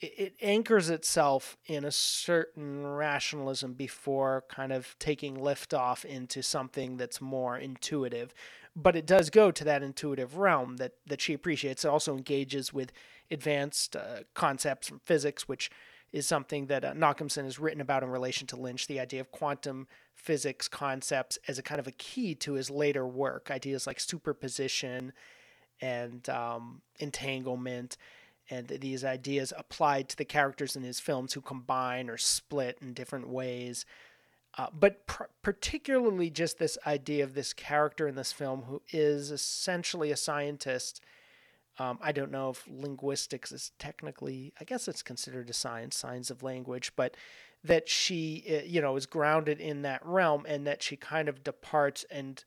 [0.00, 6.96] it, anchors itself in a certain rationalism before kind of taking lift off into something
[6.96, 8.34] that's more intuitive.
[8.74, 11.84] But it does go to that intuitive realm that, that she appreciates.
[11.84, 12.92] It also engages with
[13.30, 15.70] advanced uh, concepts from physics, which
[16.12, 19.86] is something that uh, has written about in relation to Lynch, the idea of quantum
[20.14, 25.12] physics concepts as a kind of a key to his later work, ideas like superposition
[25.80, 27.96] and um, entanglement
[28.50, 32.92] and these ideas applied to the characters in his films who combine or split in
[32.92, 33.86] different ways.
[34.58, 39.30] Uh, but pr- particularly just this idea of this character in this film who is
[39.30, 41.00] essentially a scientist.
[41.78, 46.30] Um, I don't know if linguistics is technically, I guess it's considered a science, science
[46.30, 47.16] of language, but
[47.62, 51.44] that she, uh, you know, is grounded in that realm and that she kind of
[51.44, 52.44] departs and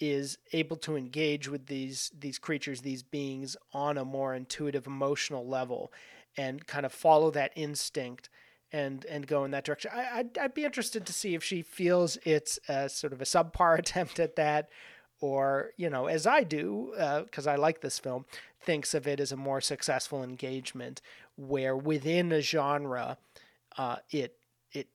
[0.00, 5.46] is able to engage with these these creatures, these beings on a more intuitive, emotional
[5.46, 5.92] level,
[6.36, 8.28] and kind of follow that instinct
[8.72, 9.90] and and go in that direction.
[9.94, 13.24] I, I'd, I'd be interested to see if she feels it's a sort of a
[13.24, 14.68] subpar attempt at that,
[15.20, 16.92] or you know, as I do,
[17.24, 18.24] because uh, I like this film,
[18.60, 21.00] thinks of it as a more successful engagement
[21.36, 23.18] where within a genre,
[23.76, 24.36] uh, it
[24.72, 24.88] it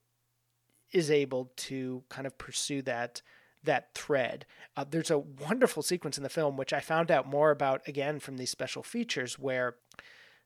[0.92, 3.22] is able to kind of pursue that
[3.64, 4.46] that thread.
[4.76, 8.20] Uh, there's a wonderful sequence in the film, which I found out more about again
[8.20, 9.76] from these special features, where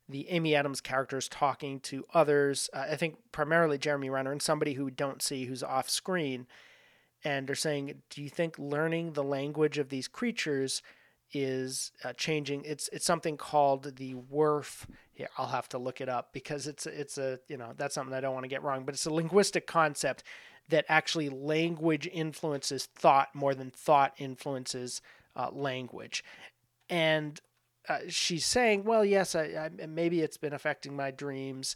[0.10, 2.70] the Amy Adams character is talking to others.
[2.74, 6.48] Uh, I think primarily Jeremy Renner and somebody who don't see who's off screen,
[7.24, 10.82] and they're saying, "Do you think learning the language of these creatures?"
[11.34, 12.64] is uh, changing.
[12.64, 14.86] It's it's something called the Whorf.
[15.14, 18.14] Here, I'll have to look it up because it's it's a you know that's something
[18.14, 18.86] I don't want to get wrong.
[18.86, 20.24] But it's a linguistic concept
[20.70, 25.02] that actually language influences thought more than thought influences
[25.36, 26.24] uh, language.
[26.90, 27.40] And
[27.88, 31.76] uh, she's saying, well, yes, I, I, maybe it's been affecting my dreams,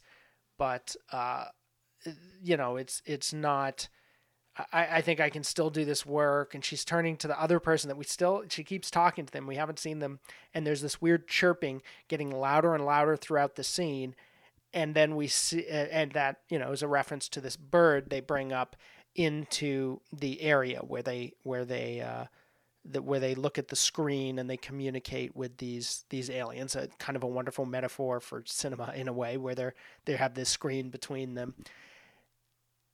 [0.58, 1.46] but uh,
[2.42, 3.88] you know, it's it's not.
[4.74, 6.54] I, I think I can still do this work.
[6.54, 9.48] And she's turning to the other person that we still, she keeps talking to them.
[9.48, 10.20] We haven't seen them.
[10.54, 14.14] And there's this weird chirping getting louder and louder throughout the scene
[14.74, 18.20] and then we see and that you know is a reference to this bird they
[18.20, 18.76] bring up
[19.16, 22.26] into the area where they where they uh,
[23.00, 26.76] where they look at the screen and they communicate with these these aliens.
[26.76, 29.70] A kind of a wonderful metaphor for cinema in a way, where they
[30.06, 31.56] they have this screen between them.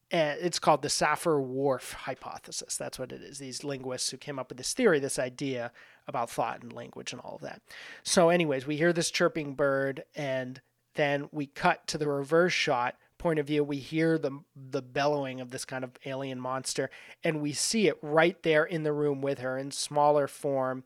[0.09, 2.77] And it's called the Sapir-Whorf hypothesis.
[2.77, 3.39] That's what it is.
[3.39, 5.73] These linguists who came up with this theory, this idea
[6.07, 7.61] about thought and language and all of that.
[8.03, 10.61] So, anyways, we hear this chirping bird, and
[10.97, 15.41] then we cut to the reverse shot point of view we hear the the bellowing
[15.41, 16.89] of this kind of alien monster
[17.23, 20.83] and we see it right there in the room with her in smaller form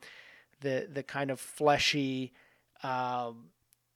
[0.62, 2.32] the the kind of fleshy
[2.84, 3.32] uh,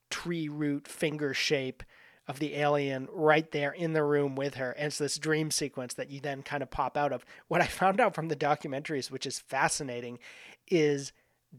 [0.10, 1.84] tree root finger shape
[2.28, 4.72] of the alien right there in the room with her.
[4.72, 7.26] And it's this dream sequence that you then kind of pop out of.
[7.48, 10.20] What I found out from the documentaries, which is fascinating,
[10.68, 11.12] is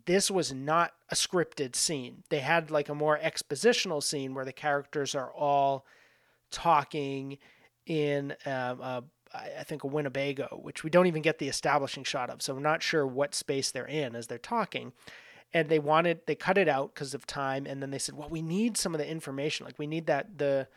[0.04, 2.24] this was not a scripted scene.
[2.28, 5.86] They had like a more expositional scene where the characters are all
[6.50, 7.38] talking
[7.86, 9.00] in um, uh,
[9.34, 12.42] I think a Winnebago, which we don't even get the establishing shot of.
[12.42, 14.92] So I'm not sure what space they're in as they're talking.
[15.52, 18.28] And they wanted they cut it out because of time, and then they said, "Well,
[18.28, 19.64] we need some of the information.
[19.64, 20.68] Like we need that the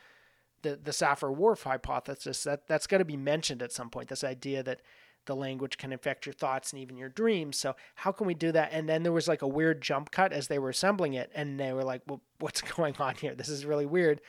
[0.62, 4.08] the the Sapir-Whorf hypothesis that that's got to be mentioned at some point.
[4.08, 4.80] This idea that
[5.26, 7.56] the language can affect your thoughts and even your dreams.
[7.56, 8.70] So how can we do that?
[8.72, 11.58] And then there was like a weird jump cut as they were assembling it, and
[11.58, 13.34] they were like, "Well, what's going on here?
[13.34, 14.20] This is really weird."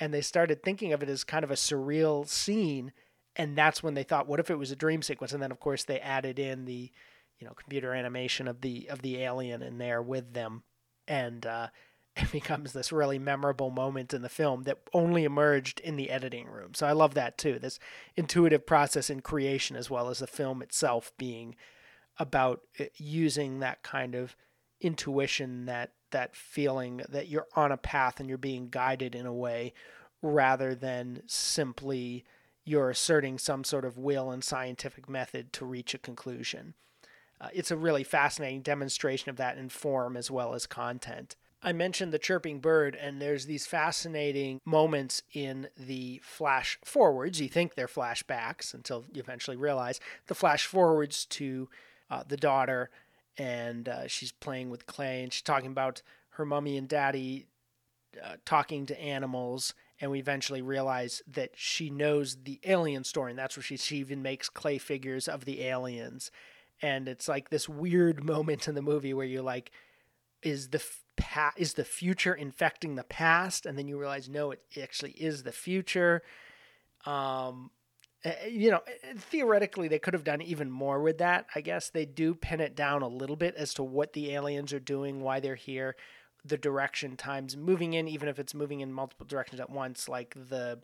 [0.00, 2.92] And they started thinking of it as kind of a surreal scene,
[3.36, 5.32] and that's when they thought, what if it was a dream sequence?
[5.32, 6.90] And then of course they added in the,
[7.38, 10.62] you know, computer animation of the of the alien in there with them,
[11.06, 11.68] and uh,
[12.16, 16.46] it becomes this really memorable moment in the film that only emerged in the editing
[16.46, 16.74] room.
[16.74, 17.58] So I love that too.
[17.58, 17.78] This
[18.16, 21.56] intuitive process in creation as well as the film itself being
[22.18, 24.36] about uh, using that kind of
[24.80, 29.32] intuition that that feeling that you're on a path and you're being guided in a
[29.32, 29.72] way
[30.22, 32.24] rather than simply
[32.64, 36.74] you're asserting some sort of will and scientific method to reach a conclusion.
[37.40, 41.34] Uh, it's a really fascinating demonstration of that in form as well as content.
[41.64, 47.40] I mentioned the chirping bird, and there's these fascinating moments in the flash forwards.
[47.40, 51.70] You think they're flashbacks until you eventually realize the flash forwards to
[52.10, 52.90] uh, the daughter,
[53.38, 57.46] and uh, she's playing with clay, and she's talking about her mummy and daddy
[58.22, 59.72] uh, talking to animals.
[60.00, 63.96] And we eventually realize that she knows the alien story, and that's where she, she
[63.98, 66.30] even makes clay figures of the aliens.
[66.82, 69.70] And it's like this weird moment in the movie where you're like,
[70.42, 70.84] is the
[71.16, 73.66] pa- is the future infecting the past?
[73.66, 76.22] And then you realize no it actually is the future.
[77.06, 77.70] Um
[78.24, 81.60] eh, eh, you know eh, theoretically they could have done even more with that i
[81.60, 81.90] guess.
[81.90, 85.20] They do pin it down a little bit as to what the aliens are doing
[85.20, 85.96] why they're here
[86.44, 90.34] the direction times moving in even if it's moving in multiple directions at once like
[90.48, 90.78] the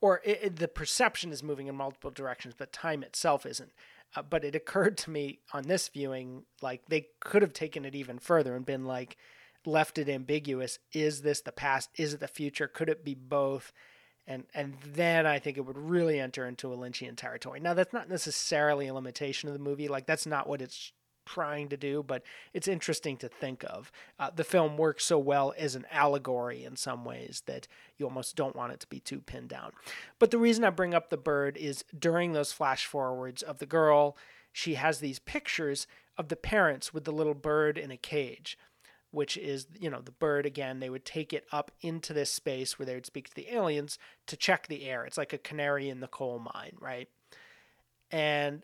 [0.00, 3.72] or it, it, the perception is moving in multiple directions but time itself isn't.
[4.14, 7.94] Uh, but it occurred to me on this viewing like they could have taken it
[7.94, 9.16] even further and been like
[9.66, 10.78] left it ambiguous.
[10.92, 11.90] Is this the past?
[11.96, 12.68] Is it the future?
[12.68, 13.72] Could it be both?
[14.26, 17.60] And and then I think it would really enter into a Lynchian territory.
[17.60, 19.88] Now that's not necessarily a limitation of the movie.
[19.88, 20.92] Like that's not what it's
[21.26, 22.22] trying to do, but
[22.54, 23.92] it's interesting to think of.
[24.18, 27.66] Uh, the film works so well as an allegory in some ways that
[27.98, 29.72] you almost don't want it to be too pinned down.
[30.18, 33.66] But the reason I bring up the bird is during those flash forwards of the
[33.66, 34.16] girl,
[34.52, 38.56] she has these pictures of the parents with the little bird in a cage
[39.16, 42.78] which is you know the bird again they would take it up into this space
[42.78, 45.06] where they would speak to the aliens to check the air.
[45.06, 47.08] It's like a canary in the coal mine right?
[48.10, 48.62] And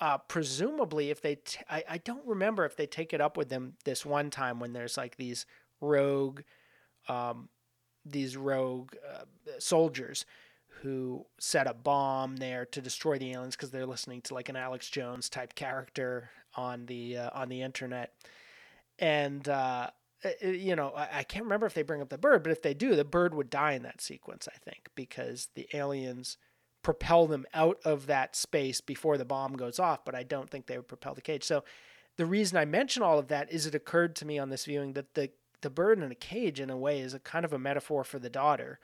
[0.00, 3.50] uh, presumably if they t- I, I don't remember if they take it up with
[3.50, 5.46] them this one time when there's like these
[5.80, 6.40] rogue
[7.08, 7.48] um,
[8.04, 9.24] these rogue uh,
[9.60, 10.26] soldiers
[10.82, 14.56] who set a bomb there to destroy the aliens because they're listening to like an
[14.56, 18.12] Alex Jones type character on the uh, on the internet
[18.98, 19.90] and uh,
[20.42, 22.74] you know I, I can't remember if they bring up the bird, but if they
[22.74, 24.48] do, the bird would die in that sequence.
[24.52, 26.36] I think because the aliens
[26.82, 30.66] propel them out of that space before the bomb goes off, but I don't think
[30.66, 31.44] they would propel the cage.
[31.44, 31.64] So
[32.16, 34.92] the reason I mention all of that is it occurred to me on this viewing
[34.94, 35.30] that the
[35.60, 38.18] the bird in a cage in a way is a kind of a metaphor for
[38.18, 38.78] the daughter.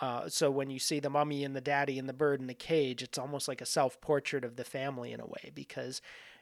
[0.00, 2.54] Uh, so when you see the mummy and the daddy and the bird in the
[2.54, 6.00] cage, it's almost like a self portrait of the family in a way because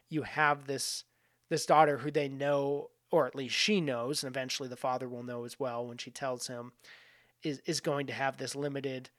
[0.09, 1.03] you have this
[1.51, 5.21] this daughter who they know, or at least she knows, and eventually the father will
[5.21, 6.71] know as well when she tells him,
[7.43, 9.09] is is going to have this limited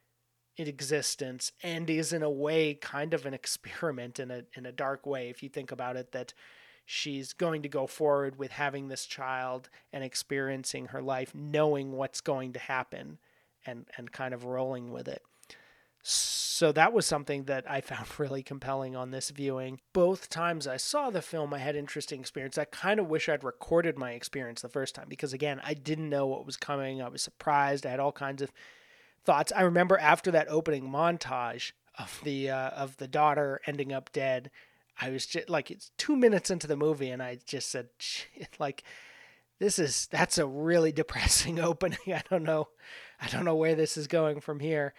[0.57, 5.07] existence and is in a way kind of an experiment in a in a dark
[5.07, 6.35] way if you think about it that
[6.85, 12.21] she's going to go forward with having this child and experiencing her life knowing what's
[12.21, 13.19] going to happen
[13.65, 15.23] and and kind of rolling with it
[16.03, 19.81] so that was something that I found really compelling on this viewing.
[19.93, 22.59] Both times I saw the film, I had interesting experience.
[22.59, 26.11] I kind of wish I'd recorded my experience the first time because again, I didn't
[26.11, 27.01] know what was coming.
[27.01, 27.87] I was surprised.
[27.87, 28.53] I had all kinds of
[29.25, 29.53] thoughts.
[29.55, 34.51] I remember after that opening montage of the uh, of the daughter ending up dead,
[35.01, 37.89] I was just like it's 2 minutes into the movie and I just said
[38.59, 38.83] like
[39.61, 41.99] this is that's a really depressing opening.
[42.09, 42.69] I don't know.
[43.21, 44.95] I don't know where this is going from here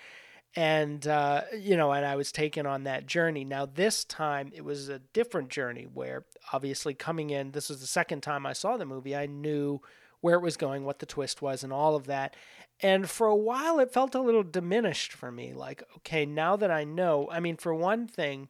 [0.56, 3.44] and uh, you know and i was taken on that journey.
[3.44, 7.88] Now this time it was a different journey where obviously coming in this was the
[7.88, 9.16] second time i saw the movie.
[9.16, 9.82] I knew
[10.22, 12.36] where it was going what the twist was and all of that.
[12.80, 16.72] And for a while it felt a little diminished for me like okay now that
[16.72, 18.50] i know i mean for one thing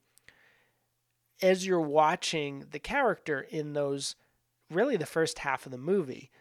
[1.41, 4.15] as you're watching the character in those
[4.69, 6.31] really the first half of the movie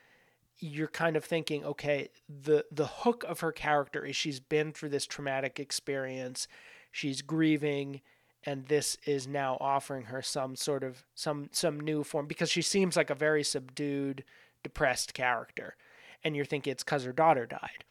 [0.62, 4.90] you're kind of thinking, okay, the the hook of her character is she's been through
[4.90, 6.46] this traumatic experience,
[6.92, 8.00] she's grieving,
[8.44, 12.62] and this is now offering her some sort of some some new form because she
[12.62, 14.24] seems like a very subdued,
[14.62, 15.74] depressed character,
[16.22, 17.84] and you're thinking it's because her daughter died.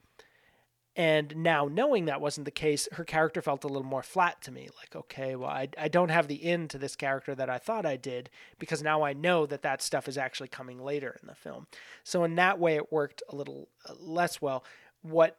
[0.96, 4.52] And now knowing that wasn't the case, her character felt a little more flat to
[4.52, 4.68] me.
[4.78, 7.86] Like, okay, well, I, I don't have the end to this character that I thought
[7.86, 8.30] I did
[8.60, 11.68] because now I know that that stuff is actually coming later in the film.
[12.04, 14.66] So in that way, it worked a little uh, less well.
[15.02, 15.38] What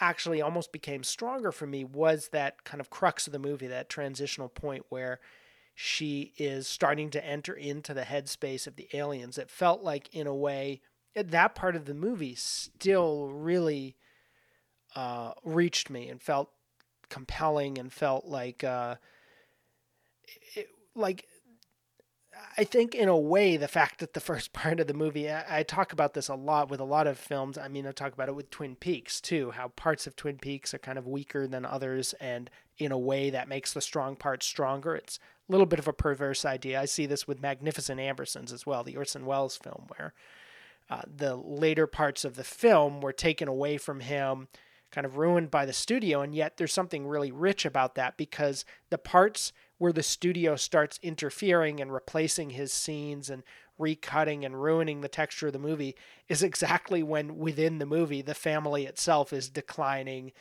[0.00, 3.88] actually almost became stronger for me was that kind of crux of the movie, that
[3.88, 5.20] transitional point where
[5.76, 9.38] she is starting to enter into the headspace of the aliens.
[9.38, 10.80] It felt like, in a way,
[11.14, 13.96] that part of the movie still really
[14.98, 16.50] uh, reached me and felt
[17.08, 18.96] compelling and felt like uh,
[20.56, 21.24] it, like
[22.56, 25.60] I think in a way the fact that the first part of the movie I,
[25.60, 27.56] I, talk about this a lot with a lot of films.
[27.56, 30.74] I mean I talk about it with Twin Peaks too, how parts of Twin Peaks
[30.74, 34.46] are kind of weaker than others and in a way that makes the strong parts
[34.46, 34.96] stronger.
[34.96, 36.80] It's a little bit of a perverse idea.
[36.80, 40.12] I see this with Magnificent Ambersons as well, the Orson Welles film where
[40.90, 44.48] uh, the later parts of the film were taken away from him
[44.90, 48.64] kind of ruined by the studio and yet there's something really rich about that because
[48.90, 53.42] the parts where the studio starts interfering and replacing his scenes and
[53.78, 55.94] recutting and ruining the texture of the movie
[56.28, 60.32] is exactly when within the movie the family itself is declining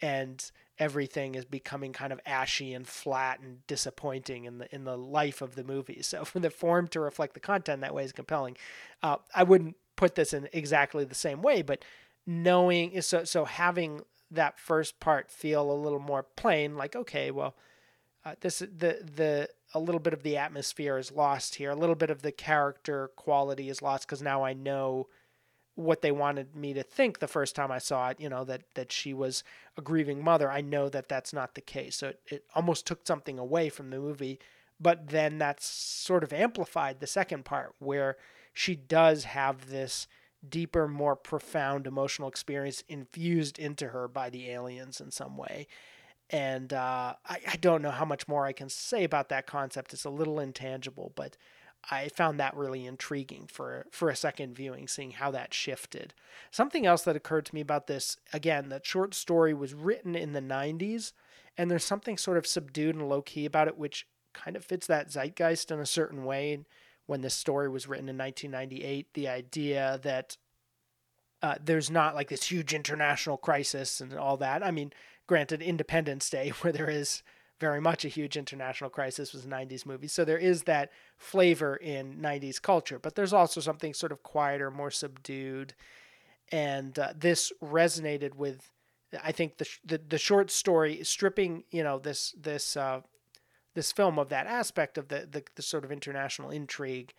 [0.00, 4.96] and everything is becoming kind of ashy and flat and disappointing in the in the
[4.96, 6.02] life of the movie.
[6.02, 8.56] So for the form to reflect the content that way is compelling.
[9.02, 11.84] Uh, I wouldn't put this in exactly the same way, but
[12.26, 17.54] knowing so so having that first part feel a little more plain, like okay, well
[18.24, 21.70] uh, this the the a little bit of the atmosphere is lost here.
[21.70, 25.08] A little bit of the character quality is lost because now I know
[25.74, 28.20] what they wanted me to think the first time I saw it.
[28.20, 29.44] You know that that she was
[29.76, 30.50] a grieving mother.
[30.50, 31.96] I know that that's not the case.
[31.96, 34.38] So it, it almost took something away from the movie.
[34.80, 38.16] But then that's sort of amplified the second part where
[38.52, 40.08] she does have this
[40.50, 45.66] deeper, more profound emotional experience infused into her by the aliens in some way
[46.30, 49.92] and uh, I, I don't know how much more I can say about that concept.
[49.92, 51.36] It's a little intangible, but
[51.90, 56.14] I found that really intriguing for for a second viewing, seeing how that shifted.
[56.50, 60.32] Something else that occurred to me about this, again, that short story was written in
[60.32, 61.12] the '90s,
[61.58, 64.86] and there's something sort of subdued and low key about it, which kind of fits
[64.86, 66.64] that zeitgeist in a certain way.
[67.06, 70.36] When this story was written in 1998, the idea that
[71.42, 74.64] uh, there's not like this huge international crisis and all that.
[74.64, 74.92] I mean,
[75.26, 77.22] Granted, Independence Day, where there is
[77.60, 80.08] very much a huge international crisis, was a 90s movie.
[80.08, 84.70] So there is that flavor in 90s culture, but there's also something sort of quieter,
[84.70, 85.74] more subdued.
[86.50, 88.70] And uh, this resonated with,
[89.22, 93.00] I think, the, the, the short story, stripping, you know, this, this, uh,
[93.74, 97.12] this film of that aspect of the, the, the sort of international intrigue,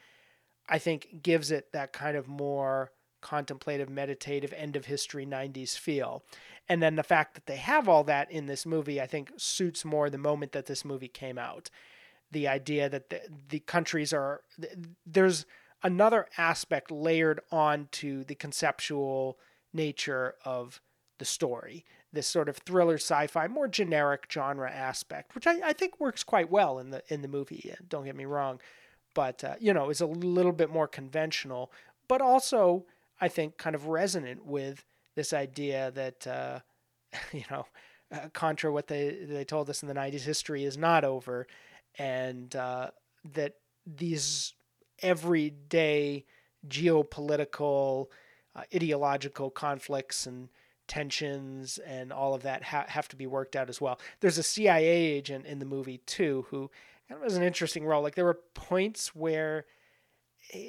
[0.68, 2.92] I think gives it that kind of more
[3.22, 6.24] contemplative, meditative, end of history 90s feel.
[6.70, 9.84] And then the fact that they have all that in this movie, I think, suits
[9.84, 11.70] more the moment that this movie came out.
[12.32, 14.42] The idea that the, the countries are,
[15.06, 15.46] there's
[15.84, 19.38] another aspect layered onto the conceptual
[19.74, 20.82] nature of
[21.18, 21.86] the story.
[22.16, 26.50] This sort of thriller sci-fi, more generic genre aspect, which I, I think works quite
[26.50, 27.74] well in the in the movie.
[27.88, 28.60] Don't get me wrong,
[29.14, 31.72] but uh, you know, is a little bit more conventional,
[32.08, 32.86] but also
[33.20, 34.86] I think, kind of resonant with
[35.16, 36.60] this idea that, uh,
[37.32, 37.66] you know,
[38.12, 41.48] uh, contra what they, they told us in the 90s, history is not over,
[41.98, 42.92] and uh,
[43.34, 43.54] that
[43.86, 44.54] these
[45.02, 46.26] everyday
[46.68, 48.08] geopolitical,
[48.56, 50.50] uh, ideological conflicts and
[50.88, 54.00] tensions and all of that ha- have to be worked out as well.
[54.20, 56.70] There's a CIA agent in the movie too who
[57.08, 58.02] kind of has an interesting role.
[58.02, 59.66] Like there were points where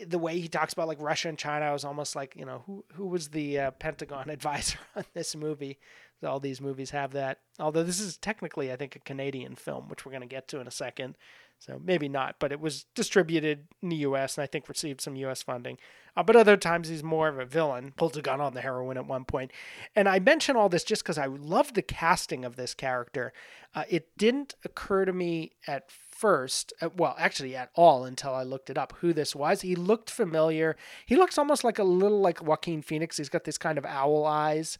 [0.07, 2.85] the way he talks about like Russia and China was almost like you know who
[2.95, 5.79] who was the uh, Pentagon advisor on this movie.
[6.25, 7.41] All these movies have that.
[7.59, 10.61] Although this is technically, I think, a Canadian film, which we're going to get to
[10.61, 11.17] in a second.
[11.59, 14.37] So maybe not, but it was distributed in the U.S.
[14.37, 15.43] and I think received some U.S.
[15.43, 15.79] funding.
[16.15, 17.93] Uh, but other times he's more of a villain.
[17.97, 19.53] Pulls a gun on the heroine at one point.
[19.95, 23.33] And I mention all this just because I love the casting of this character.
[23.75, 28.43] Uh, it didn't occur to me at first, uh, well, actually at all until I
[28.43, 29.61] looked it up who this was.
[29.61, 30.77] He looked familiar.
[31.05, 33.19] He looks almost like a little like Joaquin Phoenix.
[33.19, 34.79] He's got this kind of owl eyes,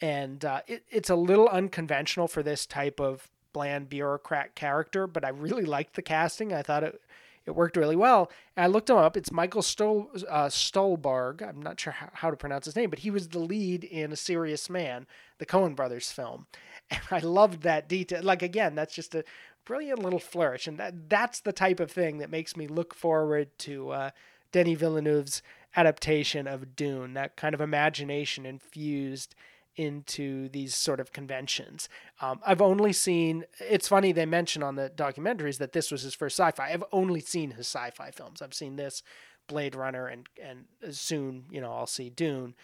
[0.00, 5.06] and uh, it, it's a little unconventional for this type of bland bureaucrat character.
[5.06, 6.52] But I really liked the casting.
[6.52, 7.00] I thought it
[7.46, 8.30] it worked really well.
[8.56, 9.16] And I looked him up.
[9.16, 11.46] It's Michael Stol, uh, Stuhlbarg.
[11.46, 14.12] I'm not sure how, how to pronounce his name, but he was the lead in
[14.12, 15.06] A Serious Man,
[15.38, 16.46] the Coen Brothers film.
[16.90, 18.22] And I loved that detail.
[18.22, 19.24] Like again, that's just a
[19.64, 23.48] brilliant little flourish, and that that's the type of thing that makes me look forward
[23.60, 24.10] to uh,
[24.52, 25.42] Denis Villeneuve's
[25.74, 27.14] adaptation of Dune.
[27.14, 29.34] That kind of imagination infused
[29.76, 31.88] into these sort of conventions.
[32.20, 33.44] Um, I've only seen.
[33.60, 36.72] It's funny they mention on the documentaries that this was his first sci-fi.
[36.72, 38.40] I've only seen his sci-fi films.
[38.40, 39.02] I've seen this,
[39.48, 42.54] Blade Runner, and and soon you know I'll see Dune.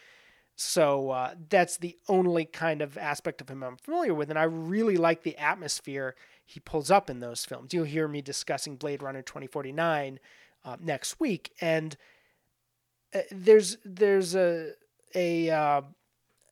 [0.57, 4.43] So uh, that's the only kind of aspect of him I'm familiar with, and I
[4.43, 7.73] really like the atmosphere he pulls up in those films.
[7.73, 10.19] You'll hear me discussing Blade Runner 2049
[10.65, 11.97] uh, next week, and
[13.15, 14.73] uh, there's there's a
[15.15, 15.83] a uh,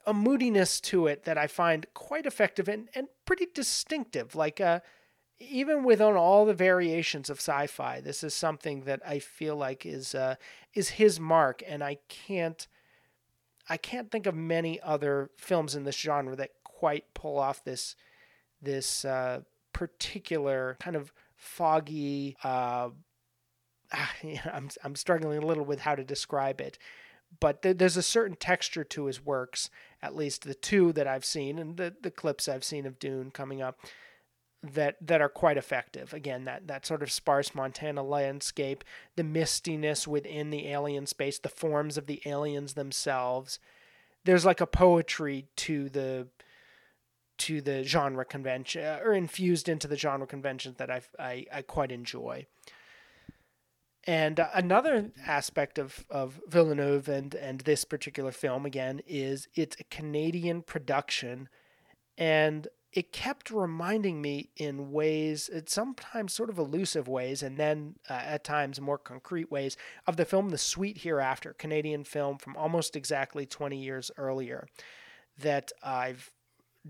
[0.09, 4.35] a moodiness to it that I find quite effective and, and pretty distinctive.
[4.35, 4.81] Like uh,
[5.39, 10.15] even within all the variations of sci-fi, this is something that I feel like is
[10.15, 10.37] uh,
[10.75, 12.67] is his mark, and I can't
[13.69, 17.95] I can't think of many other films in this genre that quite pull off this
[18.63, 19.43] this uh,
[19.75, 22.35] particular kind of foggy.
[22.43, 22.89] Uh,
[23.93, 26.79] I'm I'm struggling a little with how to describe it,
[27.41, 29.71] but th- there's a certain texture to his works.
[30.03, 33.31] At least the two that I've seen and the the clips I've seen of Dune
[33.31, 33.79] coming up
[34.63, 36.13] that that are quite effective.
[36.13, 38.85] Again, that that sort of sparse Montana landscape,
[39.17, 43.59] the mistiness within the alien space, the forms of the aliens themselves.
[44.25, 46.29] There's like a poetry to the
[47.39, 51.63] to the genre convention uh, or infused into the genre conventions that I I, I
[51.63, 52.47] quite enjoy.
[54.07, 59.77] And uh, another aspect of, of Villeneuve and, and this particular film, again, is it's
[59.81, 61.49] a Canadian production.
[62.17, 68.15] And it kept reminding me in ways, sometimes sort of elusive ways, and then uh,
[68.15, 69.77] at times more concrete ways,
[70.07, 74.67] of the film The Sweet Hereafter, Canadian film from almost exactly 20 years earlier,
[75.39, 76.31] that I've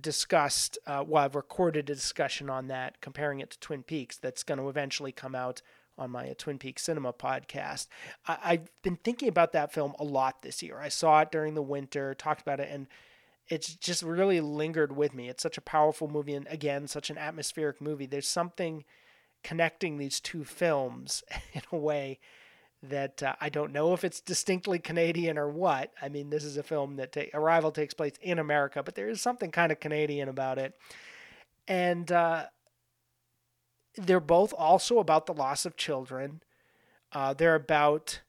[0.01, 4.45] discussed, uh, well, I've recorded a discussion on that, comparing it to Twin Peaks, that's
[4.45, 5.63] going to eventually come out
[5.99, 7.89] on my uh, Twin Peaks Cinema podcast.
[8.27, 10.79] I- have been thinking about that film a lot this year.
[10.79, 12.87] I saw it during the winter, talked about it, and
[13.49, 15.29] it's just really lingered with me.
[15.29, 18.07] It's such a powerful movie, and again, such an atmospheric movie.
[18.07, 18.85] There's something
[19.43, 21.23] connecting these two films
[21.53, 22.19] in a way
[22.83, 25.93] that uh, I don't know if it's distinctly Canadian or what.
[26.01, 29.09] I mean, this is a film that ta- Arrival takes place in America, but there
[29.09, 30.75] is something kind of Canadian about it,
[31.67, 32.45] and uh,
[33.97, 36.43] they're both also about the loss of children.
[37.13, 38.21] Uh, they're about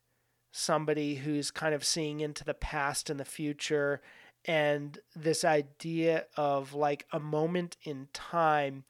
[0.51, 4.01] somebody who's kind of seeing into the past and the future
[4.45, 8.84] and this idea of like a moment in time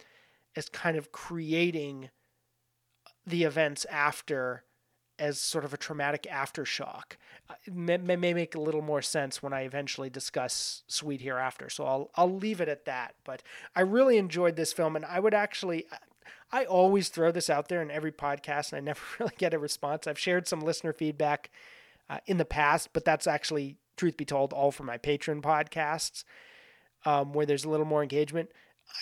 [0.56, 2.10] as kind of creating
[3.26, 4.64] the events after
[5.18, 7.18] as sort of a traumatic aftershock
[7.50, 11.70] uh, it may, may make a little more sense when I eventually discuss Sweet Hereafter.
[11.70, 13.16] So I'll I'll leave it at that.
[13.24, 13.42] But
[13.76, 15.86] I really enjoyed this film, and I would actually.
[16.52, 19.60] I always throw this out there in every podcast, and I never really get a
[19.60, 20.08] response.
[20.08, 21.50] I've shared some listener feedback
[22.10, 26.24] uh, in the past, but that's actually truth be told, all for my Patreon podcasts,
[27.06, 28.50] um, where there's a little more engagement.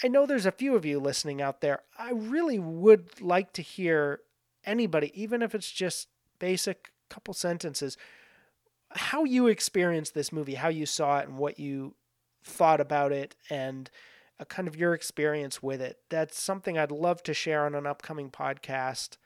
[0.03, 1.83] I know there's a few of you listening out there.
[1.97, 4.21] I really would like to hear
[4.65, 7.95] anybody, even if it's just basic couple sentences,
[8.91, 11.95] how you experienced this movie, how you saw it, and what you
[12.43, 13.89] thought about it, and
[14.45, 15.99] kind of your experience with it.
[16.09, 19.17] That's something I'd love to share on an upcoming podcast.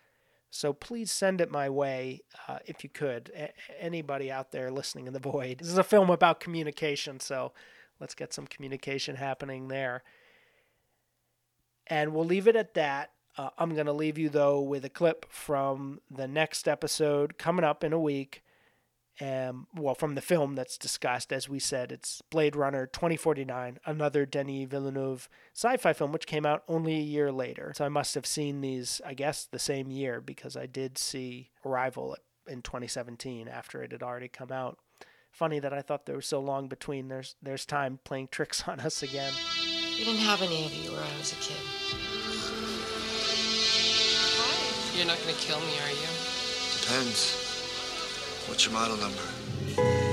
[0.49, 3.31] So please send it my way uh, if you could.
[3.35, 5.57] A- anybody out there listening in the void.
[5.61, 7.53] This is a film about communication, so
[7.99, 10.03] let's get some communication happening there.
[11.87, 13.11] And we'll leave it at that.
[13.37, 17.65] Uh, I'm going to leave you, though, with a clip from the next episode coming
[17.65, 18.43] up in a week
[19.21, 24.25] um, well, from the film that's discussed, as we said, it's Blade Runner 2049, another
[24.25, 27.71] Denis Villeneuve sci fi film, which came out only a year later.
[27.75, 31.51] So I must have seen these, I guess, the same year because I did see
[31.63, 32.17] Arrival
[32.47, 34.79] in 2017 after it had already come out.
[35.29, 37.07] Funny that I thought there was so long between.
[37.07, 39.33] There's there's time playing tricks on us again.
[39.99, 41.61] We didn't have any of you when I was a kid.
[44.97, 46.07] You're not gonna kill me, are you?
[46.81, 47.50] Depends.
[48.47, 50.10] What's your model number?